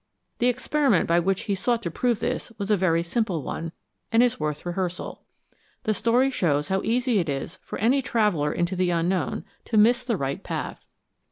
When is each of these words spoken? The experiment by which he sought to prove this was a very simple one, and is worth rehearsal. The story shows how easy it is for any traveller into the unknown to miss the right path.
The 0.39 0.47
experiment 0.47 1.05
by 1.07 1.19
which 1.19 1.41
he 1.41 1.53
sought 1.53 1.83
to 1.83 1.91
prove 1.91 2.21
this 2.21 2.51
was 2.57 2.71
a 2.71 2.75
very 2.75 3.03
simple 3.03 3.43
one, 3.43 3.71
and 4.11 4.23
is 4.23 4.39
worth 4.39 4.65
rehearsal. 4.65 5.21
The 5.83 5.93
story 5.93 6.31
shows 6.31 6.69
how 6.69 6.81
easy 6.81 7.19
it 7.19 7.29
is 7.29 7.59
for 7.61 7.77
any 7.77 8.01
traveller 8.01 8.51
into 8.51 8.75
the 8.75 8.89
unknown 8.89 9.45
to 9.65 9.77
miss 9.77 10.03
the 10.03 10.17
right 10.17 10.41
path. 10.41 10.87